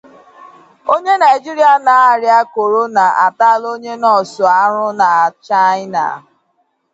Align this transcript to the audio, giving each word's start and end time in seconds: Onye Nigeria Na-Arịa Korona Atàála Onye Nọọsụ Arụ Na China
Onye 0.93 1.13
Nigeria 1.23 1.73
Na-Arịa 1.85 2.39
Korona 2.55 3.05
Atàála 3.25 3.67
Onye 3.75 3.93
Nọọsụ 4.03 4.43
Arụ 4.61 4.87
Na 4.99 5.07
China 5.47 6.05